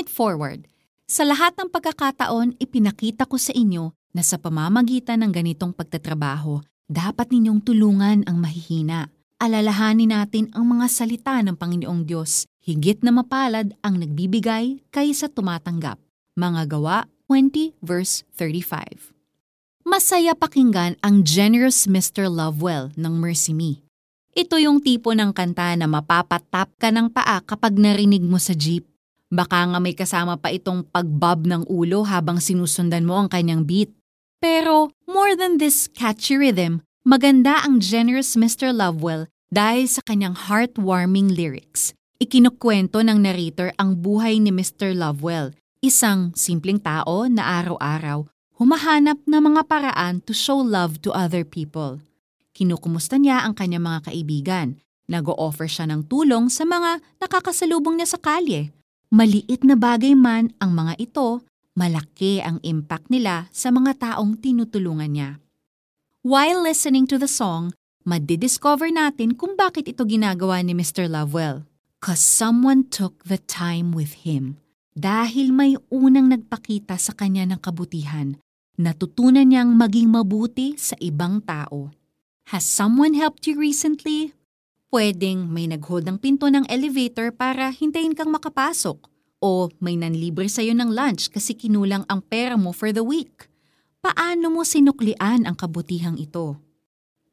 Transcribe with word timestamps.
it 0.00 0.08
forward. 0.08 0.64
Sa 1.04 1.28
lahat 1.28 1.52
ng 1.60 1.68
pagkakataon, 1.68 2.56
ipinakita 2.56 3.28
ko 3.28 3.36
sa 3.36 3.52
inyo 3.52 3.92
na 4.16 4.24
sa 4.24 4.40
pamamagitan 4.40 5.20
ng 5.20 5.30
ganitong 5.30 5.76
pagtatrabaho, 5.76 6.64
dapat 6.88 7.28
ninyong 7.30 7.60
tulungan 7.62 8.24
ang 8.24 8.40
mahihina. 8.40 9.12
Alalahanin 9.40 10.10
natin 10.10 10.48
ang 10.56 10.66
mga 10.68 10.86
salita 10.90 11.38
ng 11.40 11.56
Panginoong 11.56 12.04
Diyos, 12.08 12.48
higit 12.64 13.00
na 13.00 13.14
mapalad 13.14 13.72
ang 13.80 14.00
nagbibigay 14.02 14.82
kaysa 14.92 15.30
tumatanggap. 15.30 15.96
Mga 16.36 16.62
gawa 16.66 17.06
20 17.30 17.78
verse 17.78 18.26
35. 18.34 19.14
Masaya 19.86 20.36
pakinggan 20.36 20.98
ang 21.00 21.22
Generous 21.22 21.86
Mr. 21.86 22.26
Lovewell 22.26 22.92
ng 22.98 23.14
Mercy 23.16 23.54
Me. 23.56 23.80
Ito 24.34 24.60
yung 24.62 24.82
tipo 24.82 25.10
ng 25.10 25.34
kanta 25.34 25.74
na 25.74 25.90
mapapatap 25.90 26.70
ka 26.78 26.94
ng 26.94 27.10
paa 27.10 27.42
kapag 27.42 27.74
narinig 27.74 28.22
mo 28.22 28.38
sa 28.38 28.54
jeep. 28.54 28.89
Baka 29.30 29.70
nga 29.70 29.78
may 29.78 29.94
kasama 29.94 30.34
pa 30.36 30.50
itong 30.50 30.90
pagbob 30.90 31.46
ng 31.46 31.62
ulo 31.70 32.02
habang 32.02 32.42
sinusundan 32.42 33.06
mo 33.06 33.14
ang 33.14 33.30
kanyang 33.30 33.62
beat. 33.62 33.94
Pero 34.42 34.90
more 35.06 35.38
than 35.38 35.62
this 35.62 35.86
catchy 35.86 36.34
rhythm, 36.34 36.82
maganda 37.06 37.62
ang 37.62 37.78
Generous 37.78 38.34
Mr. 38.34 38.74
Lovewell 38.74 39.30
dahil 39.54 39.86
sa 39.86 40.02
kanyang 40.02 40.34
heartwarming 40.34 41.30
lyrics. 41.30 41.94
Ikinukwento 42.18 43.00
ng 43.00 43.22
narrator 43.22 43.70
ang 43.78 43.96
buhay 43.96 44.42
ni 44.42 44.52
Mr. 44.52 44.92
Lovewell, 44.92 45.54
isang 45.80 46.34
simpleng 46.36 46.82
tao 46.82 47.24
na 47.30 47.62
araw-araw 47.62 48.28
humahanap 48.60 49.16
ng 49.24 49.40
mga 49.40 49.62
paraan 49.64 50.20
to 50.20 50.36
show 50.36 50.60
love 50.60 51.00
to 51.00 51.08
other 51.16 51.48
people. 51.48 51.96
Kinukumusta 52.52 53.16
niya 53.16 53.40
ang 53.40 53.56
kanyang 53.56 53.88
mga 53.88 54.12
kaibigan. 54.12 54.76
Nag-o-offer 55.08 55.64
siya 55.64 55.88
ng 55.88 56.04
tulong 56.12 56.52
sa 56.52 56.68
mga 56.68 57.00
nakakasalubong 57.24 57.96
niya 57.96 58.12
sa 58.12 58.20
kalye. 58.20 58.68
Maliit 59.10 59.66
na 59.66 59.74
bagay 59.74 60.14
man 60.14 60.54
ang 60.62 60.70
mga 60.70 60.94
ito, 61.02 61.42
malaki 61.74 62.38
ang 62.38 62.62
impact 62.62 63.10
nila 63.10 63.50
sa 63.50 63.74
mga 63.74 63.98
taong 63.98 64.38
tinutulungan 64.38 65.10
niya. 65.10 65.30
While 66.22 66.62
listening 66.62 67.10
to 67.10 67.18
the 67.18 67.26
song, 67.26 67.74
madidiscover 68.06 68.86
natin 68.94 69.34
kung 69.34 69.58
bakit 69.58 69.90
ito 69.90 70.06
ginagawa 70.06 70.62
ni 70.62 70.78
Mr. 70.78 71.10
Lovewell. 71.10 71.66
Cause 71.98 72.22
someone 72.22 72.86
took 72.86 73.26
the 73.26 73.42
time 73.50 73.90
with 73.90 74.22
him. 74.22 74.62
Dahil 74.94 75.50
may 75.50 75.74
unang 75.90 76.30
nagpakita 76.30 76.94
sa 76.94 77.10
kanya 77.10 77.50
ng 77.50 77.58
kabutihan, 77.58 78.38
natutunan 78.78 79.50
niyang 79.50 79.74
maging 79.74 80.06
mabuti 80.06 80.78
sa 80.78 80.94
ibang 81.02 81.42
tao. 81.42 81.90
Has 82.54 82.62
someone 82.62 83.18
helped 83.18 83.42
you 83.50 83.58
recently? 83.58 84.38
Pwedeng 84.90 85.50
may 85.50 85.66
nag-hold 85.66 86.06
ng 86.06 86.18
pinto 86.22 86.46
ng 86.46 86.62
elevator 86.70 87.34
para 87.34 87.74
hintayin 87.74 88.14
kang 88.14 88.30
makapasok. 88.30 89.09
O 89.40 89.72
may 89.80 89.96
nanlibre 89.96 90.52
sa'yo 90.52 90.76
ng 90.76 90.92
lunch 90.92 91.32
kasi 91.32 91.56
kinulang 91.56 92.04
ang 92.12 92.20
pera 92.20 92.60
mo 92.60 92.76
for 92.76 92.92
the 92.92 93.00
week. 93.00 93.48
Paano 94.04 94.52
mo 94.52 94.68
sinuklian 94.68 95.48
ang 95.48 95.56
kabutihang 95.56 96.20
ito? 96.20 96.60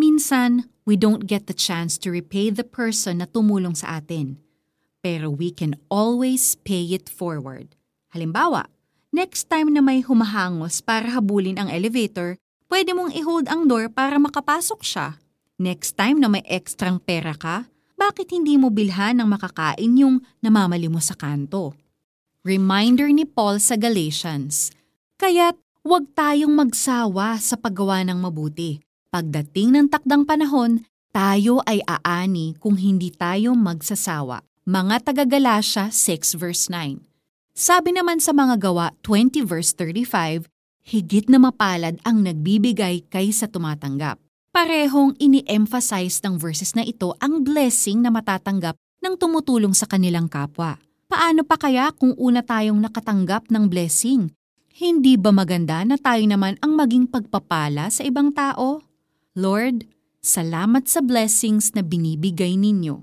Minsan, 0.00 0.72
we 0.88 0.96
don't 0.96 1.28
get 1.28 1.44
the 1.44 1.52
chance 1.52 2.00
to 2.00 2.08
repay 2.08 2.48
the 2.48 2.64
person 2.64 3.20
na 3.20 3.28
tumulong 3.28 3.76
sa 3.76 4.00
atin. 4.00 4.40
Pero 5.04 5.28
we 5.28 5.52
can 5.52 5.76
always 5.92 6.56
pay 6.64 6.88
it 6.88 7.04
forward. 7.04 7.76
Halimbawa, 8.16 8.72
next 9.12 9.52
time 9.52 9.68
na 9.68 9.84
may 9.84 10.00
humahangos 10.00 10.80
para 10.80 11.12
habulin 11.12 11.60
ang 11.60 11.68
elevator, 11.68 12.40
pwede 12.72 12.96
mong 12.96 13.12
i-hold 13.12 13.44
ang 13.52 13.68
door 13.68 13.92
para 13.92 14.16
makapasok 14.16 14.80
siya. 14.80 15.20
Next 15.60 16.00
time 16.00 16.16
na 16.16 16.32
may 16.32 16.40
ekstrang 16.48 16.96
pera 16.96 17.36
ka, 17.36 17.68
bakit 18.00 18.32
hindi 18.32 18.56
mo 18.56 18.72
bilhan 18.72 19.20
ng 19.20 19.28
makakain 19.28 19.92
yung 20.00 20.24
namamali 20.40 20.88
mo 20.88 21.04
sa 21.04 21.12
kanto? 21.12 21.76
Reminder 22.40 23.12
ni 23.12 23.28
Paul 23.28 23.60
sa 23.60 23.76
Galatians, 23.76 24.72
Kaya't 25.20 25.60
huwag 25.84 26.08
tayong 26.16 26.56
magsawa 26.56 27.36
sa 27.36 27.52
paggawa 27.60 28.00
ng 28.08 28.16
mabuti. 28.16 28.80
Pagdating 29.12 29.76
ng 29.76 29.86
takdang 29.92 30.24
panahon, 30.24 30.80
tayo 31.12 31.60
ay 31.68 31.84
aani 31.84 32.56
kung 32.56 32.80
hindi 32.80 33.12
tayo 33.12 33.52
magsasawa. 33.52 34.40
Mga 34.64 35.12
taga-Galasya 35.12 35.92
6 35.92 36.40
verse 36.40 36.72
9. 36.72 37.04
Sabi 37.52 37.92
naman 37.92 38.24
sa 38.24 38.32
mga 38.32 38.56
gawa 38.56 38.96
20 39.04 39.44
verse 39.44 39.76
35, 39.76 40.48
higit 40.88 41.28
na 41.28 41.44
mapalad 41.44 42.00
ang 42.08 42.24
nagbibigay 42.24 43.04
kaysa 43.12 43.52
tumatanggap. 43.52 44.16
Parehong 44.48 45.12
ini-emphasize 45.20 46.24
ng 46.24 46.40
verses 46.40 46.72
na 46.72 46.88
ito 46.88 47.12
ang 47.20 47.44
blessing 47.44 48.00
na 48.00 48.08
matatanggap 48.08 48.80
ng 49.04 49.14
tumutulong 49.20 49.76
sa 49.76 49.84
kanilang 49.84 50.24
kapwa. 50.24 50.80
Paano 51.10 51.42
pa 51.42 51.58
kaya 51.58 51.90
kung 51.90 52.14
una 52.14 52.38
tayong 52.38 52.78
nakatanggap 52.86 53.50
ng 53.50 53.66
blessing? 53.66 54.30
Hindi 54.70 55.18
ba 55.18 55.34
maganda 55.34 55.82
na 55.82 55.98
tayo 55.98 56.22
naman 56.22 56.54
ang 56.62 56.78
maging 56.78 57.10
pagpapala 57.10 57.90
sa 57.90 58.06
ibang 58.06 58.30
tao? 58.30 58.86
Lord, 59.34 59.90
salamat 60.22 60.86
sa 60.86 61.02
blessings 61.02 61.74
na 61.74 61.82
binibigay 61.82 62.54
ninyo. 62.54 63.02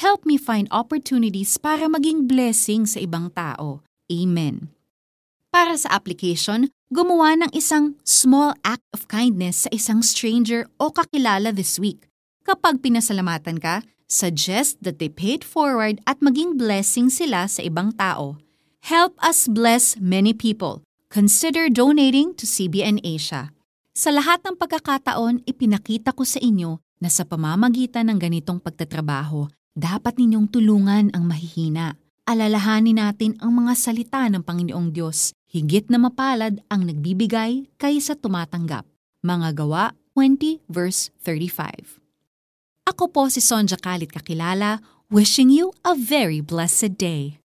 Help 0.00 0.24
me 0.24 0.40
find 0.40 0.64
opportunities 0.72 1.60
para 1.60 1.92
maging 1.92 2.24
blessing 2.24 2.88
sa 2.88 3.04
ibang 3.04 3.28
tao. 3.36 3.84
Amen. 4.08 4.72
Para 5.52 5.76
sa 5.76 5.92
application, 5.92 6.72
gumawa 6.88 7.36
ng 7.36 7.52
isang 7.52 8.00
small 8.00 8.56
act 8.64 8.88
of 8.96 9.04
kindness 9.12 9.68
sa 9.68 9.70
isang 9.76 10.00
stranger 10.00 10.64
o 10.80 10.88
kakilala 10.88 11.52
this 11.52 11.76
week. 11.76 12.08
Kapag 12.48 12.80
pinasalamatan 12.80 13.60
ka, 13.60 13.84
suggest 14.12 14.84
that 14.84 15.00
they 15.00 15.08
pay 15.08 15.40
it 15.40 15.42
forward 15.42 16.04
at 16.04 16.20
maging 16.20 16.60
blessing 16.60 17.08
sila 17.08 17.48
sa 17.48 17.64
ibang 17.64 17.96
tao. 17.96 18.36
Help 18.84 19.16
us 19.24 19.48
bless 19.48 19.96
many 19.96 20.36
people. 20.36 20.84
Consider 21.08 21.72
donating 21.72 22.36
to 22.36 22.44
CBN 22.44 23.00
Asia. 23.00 23.56
Sa 23.96 24.12
lahat 24.12 24.44
ng 24.44 24.56
pagkakataon, 24.60 25.44
ipinakita 25.48 26.12
ko 26.12 26.24
sa 26.24 26.40
inyo 26.40 26.80
na 27.00 27.08
sa 27.08 27.24
pamamagitan 27.24 28.12
ng 28.12 28.18
ganitong 28.20 28.60
pagtatrabaho, 28.60 29.48
dapat 29.72 30.20
ninyong 30.20 30.48
tulungan 30.48 31.08
ang 31.12 31.24
mahihina. 31.24 31.96
Alalahanin 32.28 33.00
natin 33.00 33.36
ang 33.42 33.52
mga 33.52 33.72
salita 33.76 34.24
ng 34.28 34.40
Panginoong 34.40 34.94
Diyos, 34.94 35.34
higit 35.50 35.90
na 35.92 36.00
mapalad 36.00 36.60
ang 36.70 36.88
nagbibigay 36.88 37.68
kaysa 37.76 38.16
tumatanggap. 38.16 38.88
Mga 39.20 39.48
gawa 39.58 39.92
20 40.16 40.64
verse 40.68 41.12
35. 41.24 42.01
Ako 42.92 43.08
po 43.08 43.24
si 43.32 43.40
Sonja 43.40 43.80
Kalit 43.80 44.12
Kakilala, 44.12 44.76
wishing 45.08 45.48
you 45.48 45.72
a 45.80 45.96
very 45.96 46.44
blessed 46.44 47.00
day. 47.00 47.40